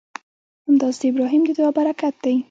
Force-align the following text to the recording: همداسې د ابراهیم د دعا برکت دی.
همداسې 0.67 1.05
د 1.07 1.09
ابراهیم 1.11 1.41
د 1.45 1.49
دعا 1.57 1.71
برکت 1.77 2.15
دی. 2.23 2.35